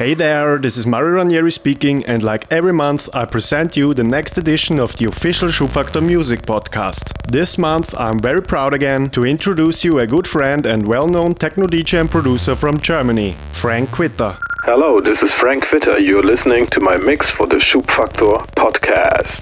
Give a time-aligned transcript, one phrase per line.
[0.00, 4.02] Hey there, this is Mario Ranieri speaking, and like every month, I present you the
[4.02, 7.12] next edition of the official Schubfaktor Music podcast.
[7.30, 11.34] This month, I'm very proud again to introduce you a good friend and well known
[11.34, 14.49] techno DJ and producer from Germany, Frank Kvitta.
[14.72, 16.00] Hello, this is Frank Kvitta.
[16.00, 19.40] You're listening to my mix for the Schubfaktor podcast.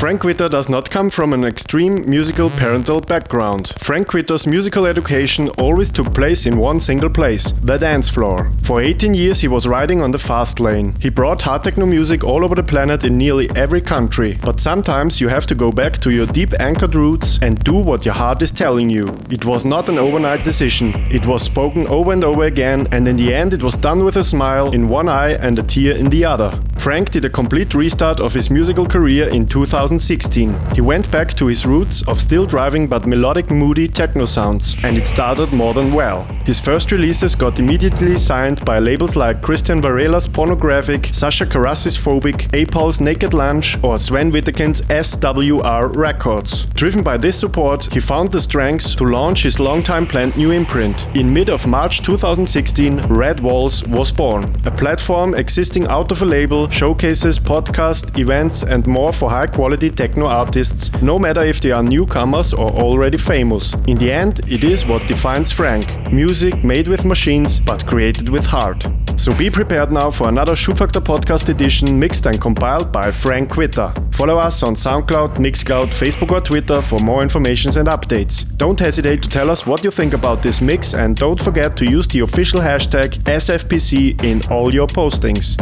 [0.00, 3.72] Frank Kvitta does not come from an extreme musical parental background.
[3.78, 8.50] Frank Kvitta's musical education always took place in one single place, the dance floor.
[8.62, 10.96] For 18 years he was riding on the fast lane.
[11.00, 14.36] He brought hard techno music all over the planet in nearly every country.
[14.42, 18.04] But sometimes you have to go back to your deep anchored roots and do what
[18.04, 19.16] your heart is telling you.
[19.30, 20.92] It was not an overnight decision.
[21.08, 24.16] It was spoken over and over again and in the end it was done with
[24.16, 26.50] a smile smile in one eye and a tear in the other.
[26.78, 30.54] Frank did a complete restart of his musical career in 2016.
[30.74, 34.96] He went back to his roots of still driving but melodic moody techno sounds, and
[34.96, 36.22] it started more than well.
[36.44, 42.54] His first releases got immediately signed by labels like Christian Varela's Pornographic, Sasha Carassi's Phobiq,
[42.54, 46.66] A.Paul's Naked Lunch, or Sven Wittekind's SWR Records.
[46.74, 51.04] Driven by this support, he found the strength to launch his long-time planned new imprint.
[51.16, 56.24] In mid of March 2016, Red Walls was born, a platform existing out of a
[56.24, 61.70] label showcases, podcasts, events, and more for high quality techno artists, no matter if they
[61.70, 63.74] are newcomers or already famous.
[63.86, 68.46] In the end, it is what defines Frank music made with machines but created with
[68.46, 68.86] heart.
[69.16, 74.14] So be prepared now for another Schubfaktor podcast edition mixed and compiled by Frank Kvitta.
[74.14, 78.44] Follow us on SoundCloud, Mixcloud, Facebook, or Twitter for more information and updates.
[78.56, 81.90] Don't hesitate to tell us what you think about this mix and don't forget to
[81.90, 85.56] use the official hashtag SFPC in all your postings.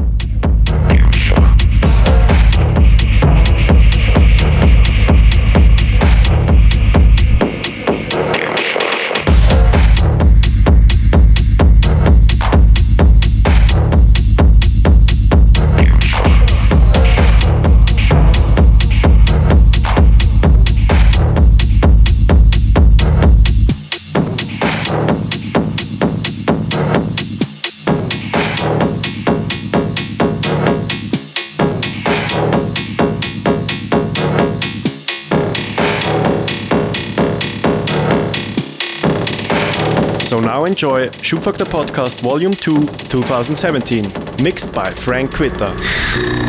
[40.84, 44.05] Enjoy Schubfaktor Podcast Volume 2 2017,
[44.42, 46.44] mixed by Frank Kvitta.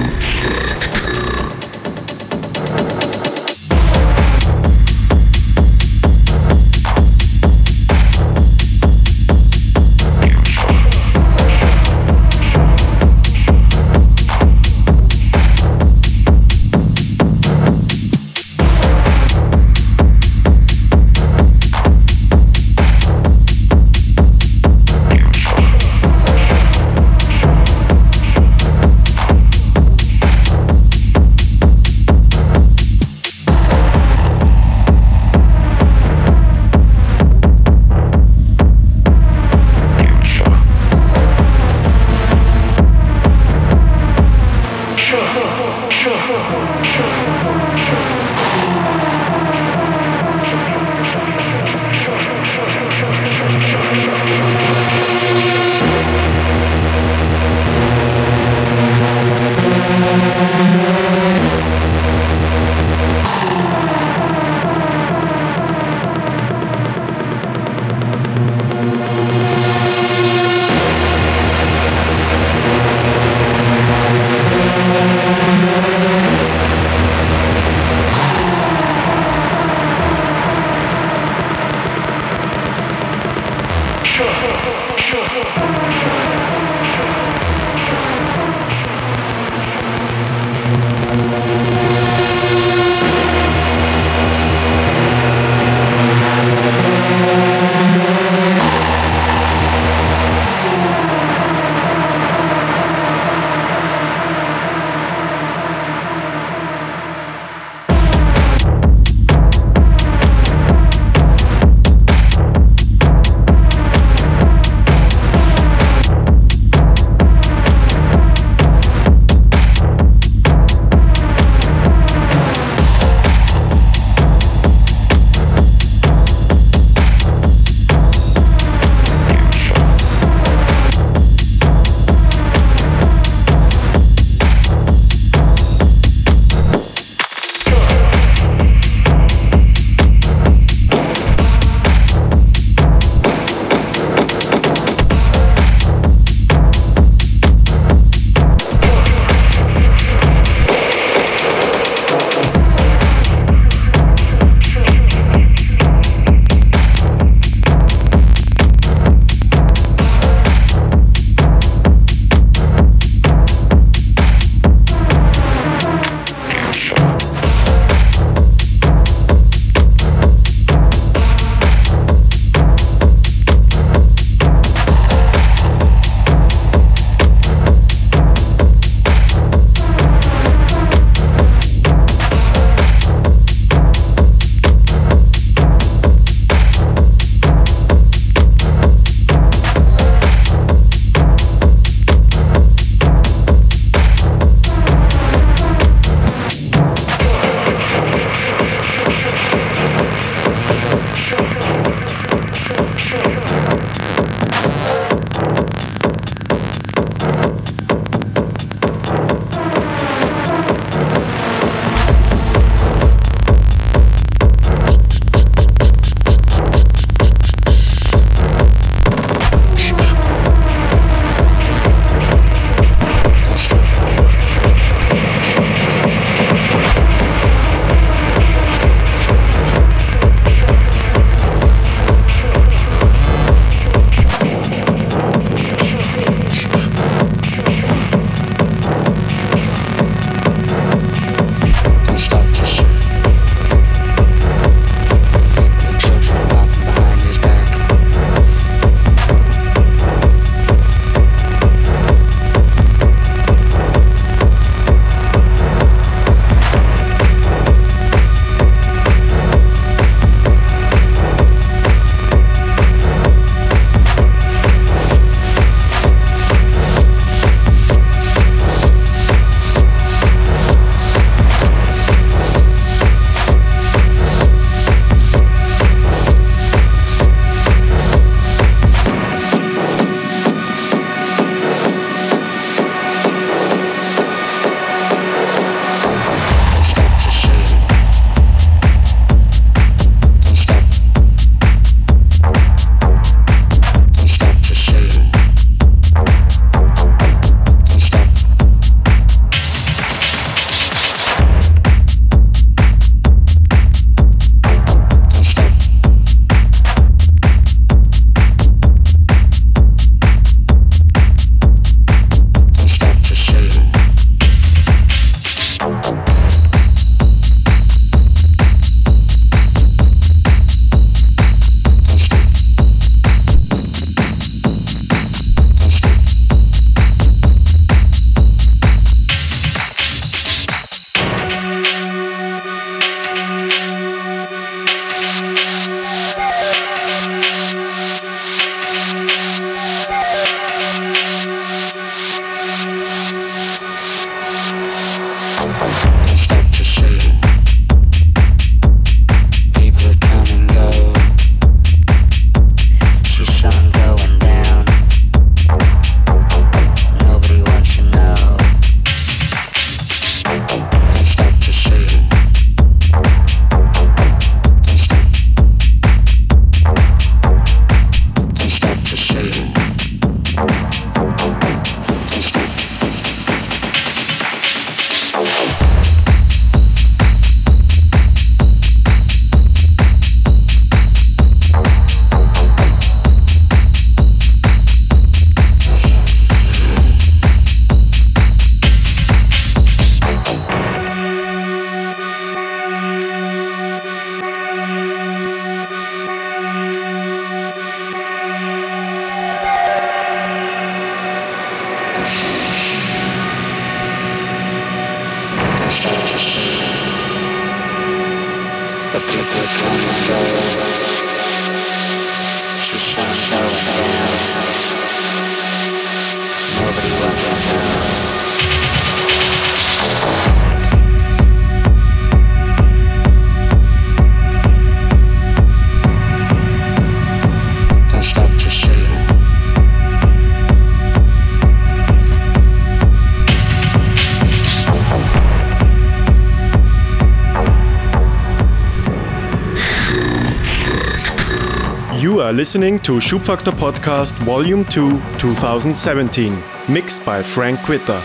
[442.55, 445.09] Listening to Schubfaktor Podcast Volume 2
[445.39, 446.53] 2017,
[446.87, 448.15] mixed by Frank Kvitta.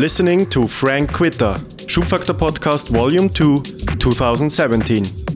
[0.00, 3.58] Listening to Frank Kvitta, Schubfaktor Podcast Volume 2,
[3.98, 5.29] 2017.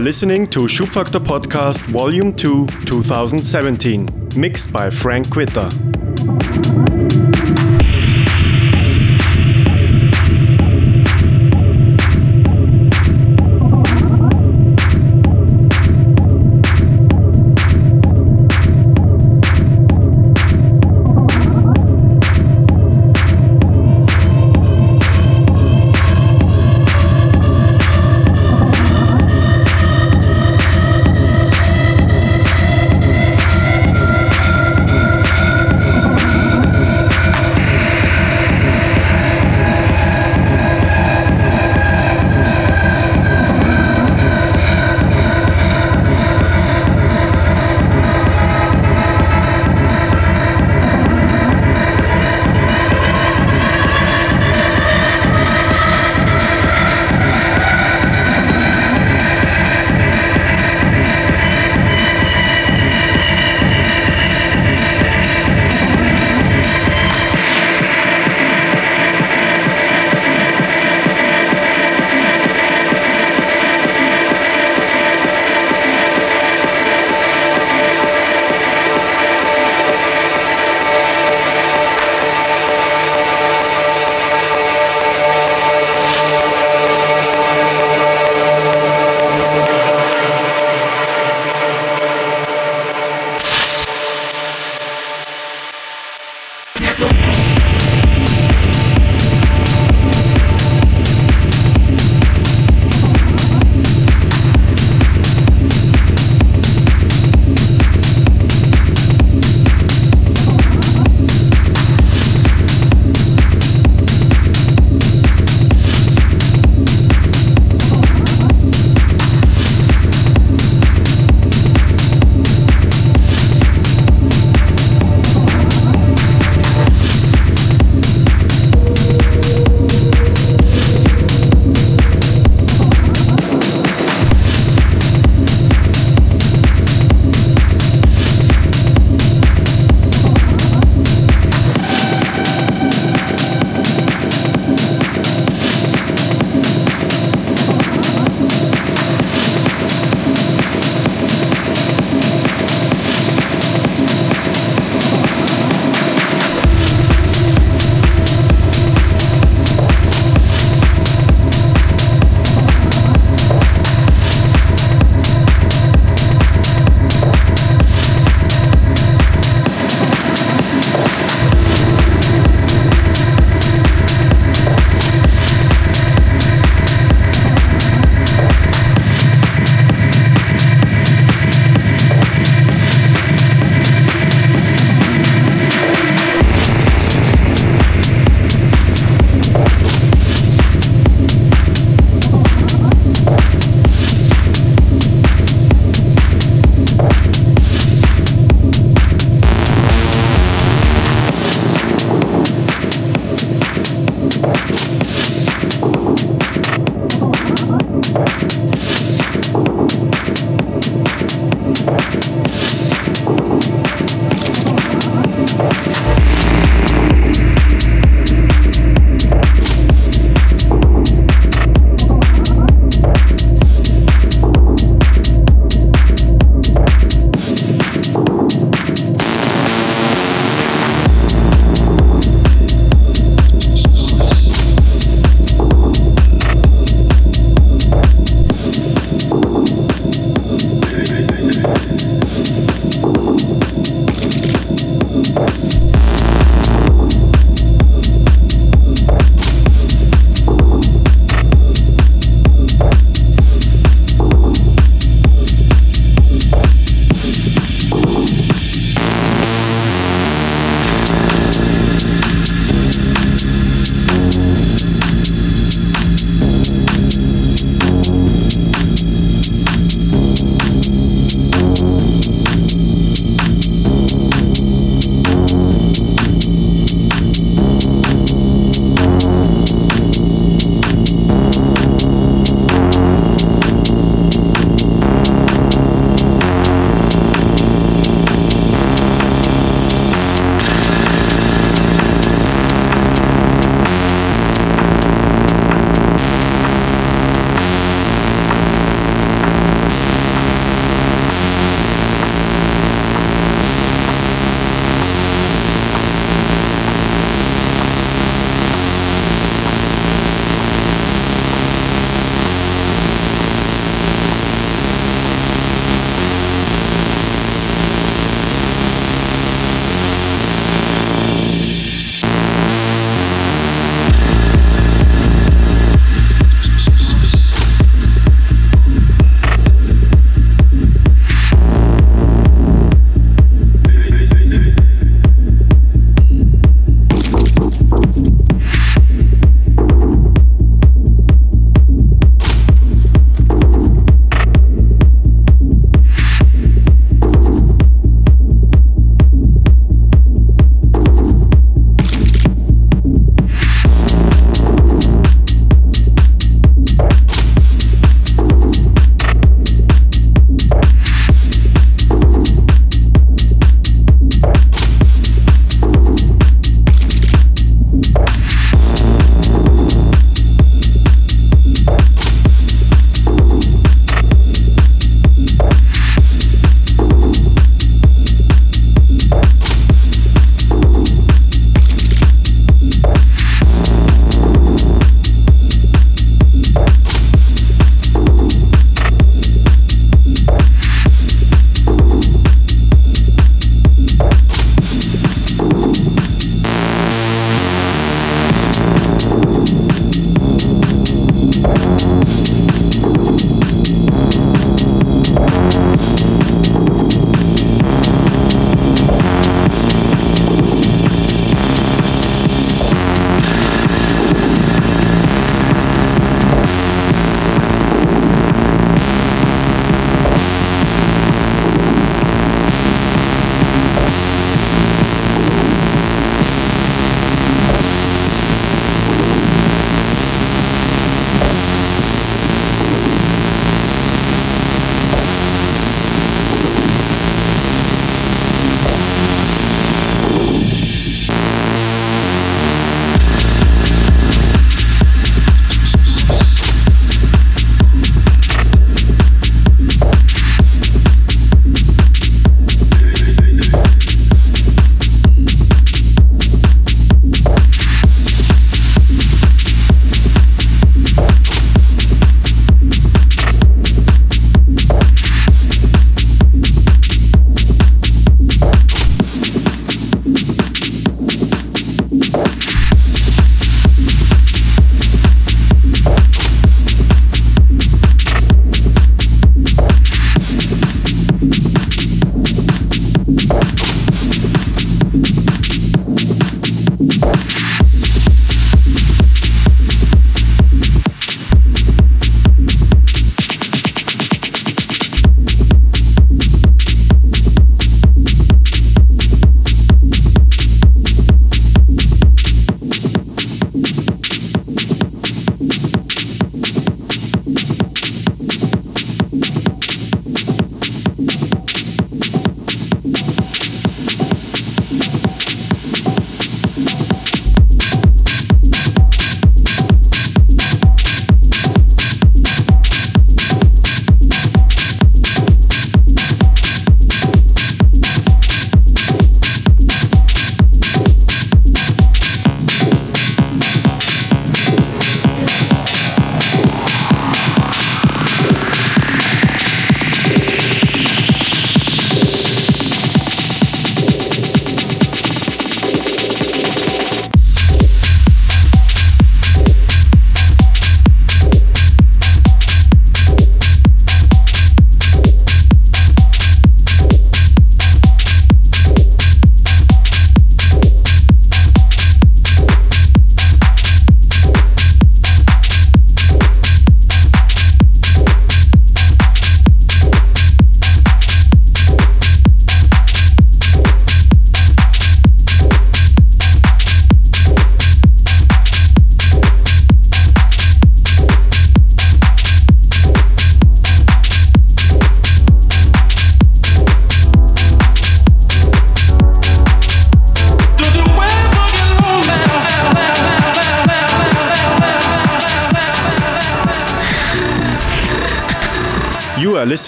[0.00, 5.99] Are listening to Schubfaktor Podcast Volume 2 2017, mixed by Frank Kvitta.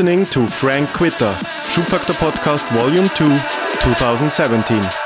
[0.02, 1.32] Listening to Frank Kvitta,
[1.70, 3.24] Schubfaktor Podcast Volume 2,
[3.82, 5.01] 2017.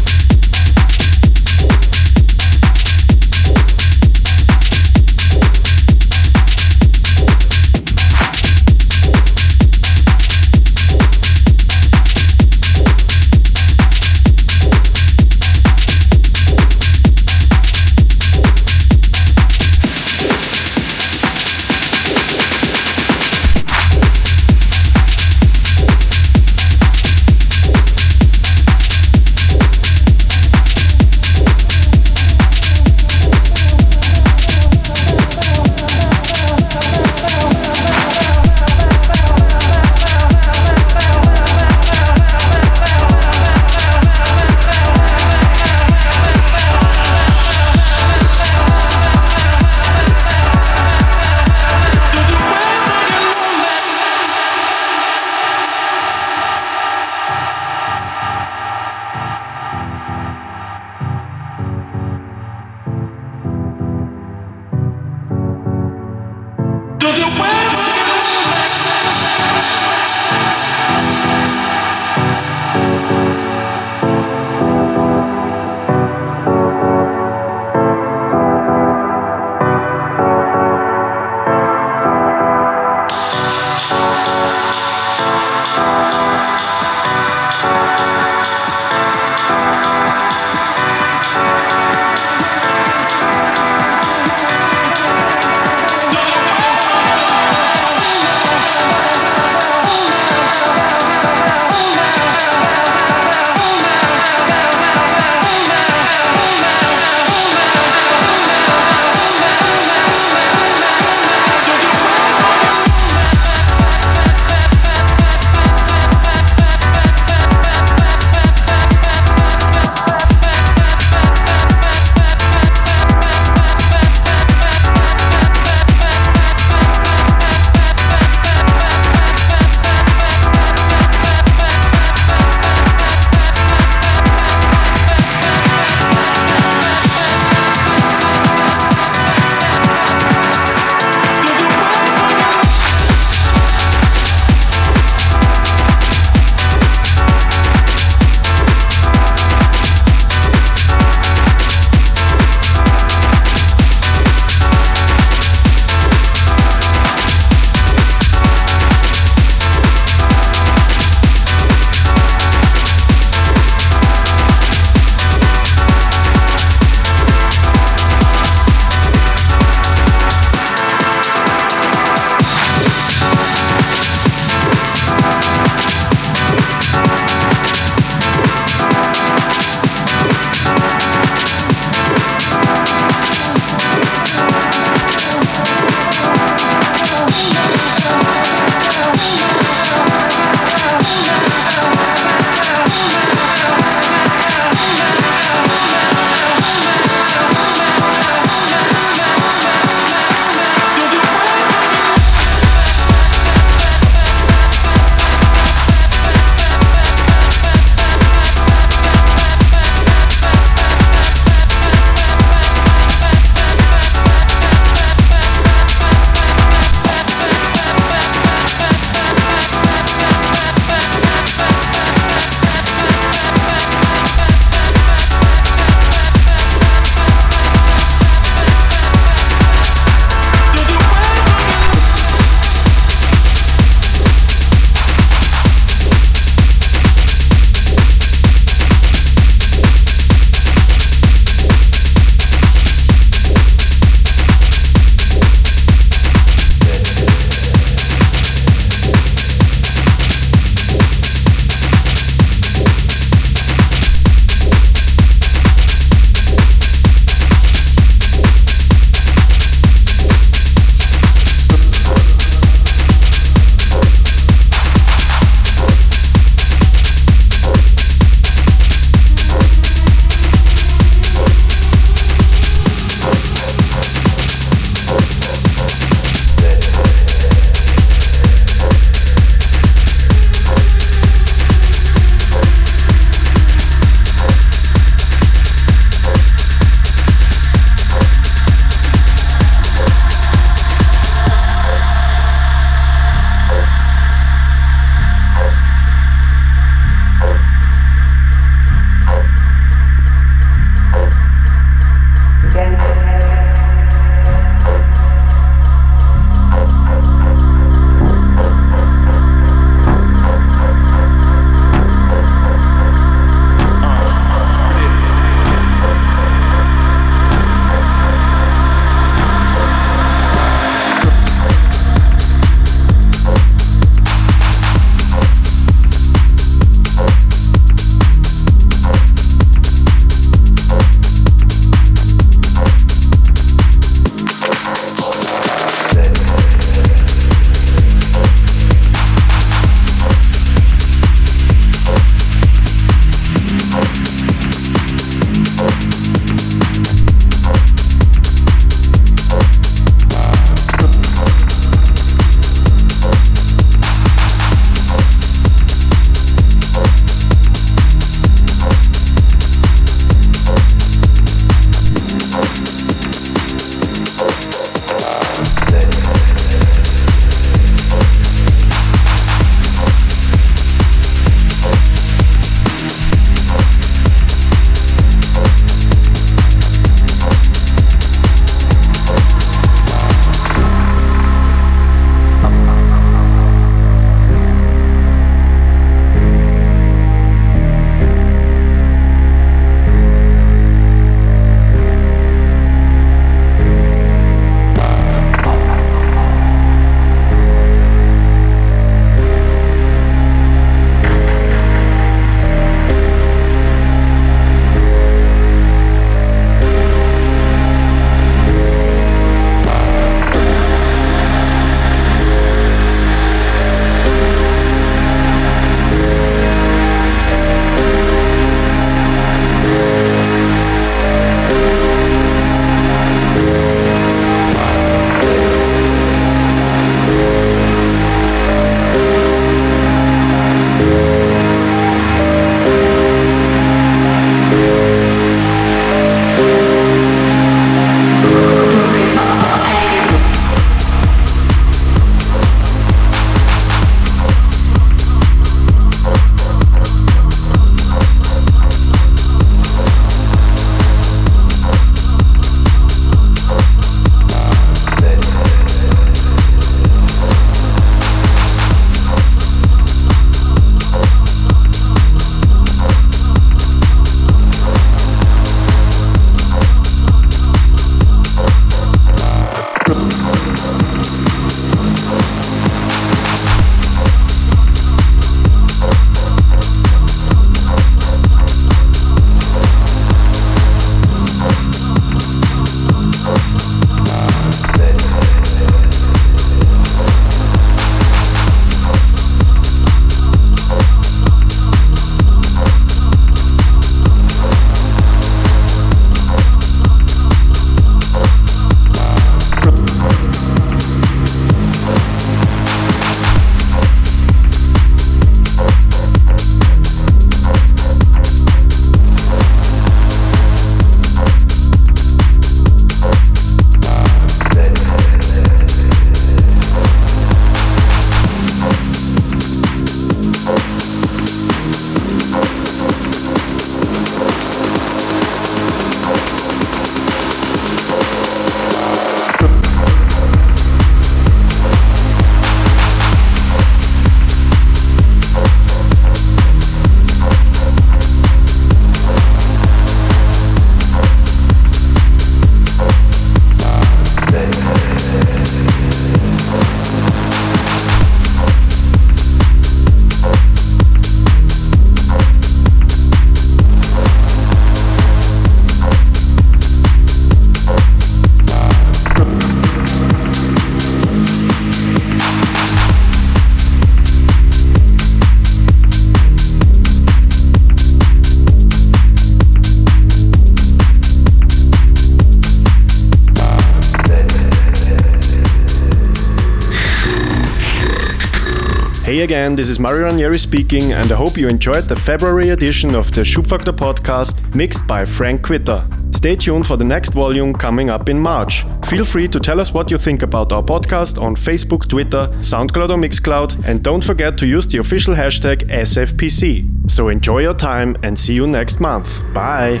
[579.62, 583.30] Again, this is Mario Ranieri speaking, and I hope you enjoyed the February edition of
[583.30, 586.04] the Schubfaktor podcast mixed by Frank Kvitta.
[586.34, 588.84] Stay tuned for the next volume coming up in March.
[589.06, 593.10] Feel free to tell us what you think about our podcast on Facebook, Twitter, SoundCloud,
[593.10, 597.08] or Mixcloud, and don't forget to use the official hashtag SFPC.
[597.08, 599.44] So enjoy your time and see you next month.
[599.54, 600.00] Bye.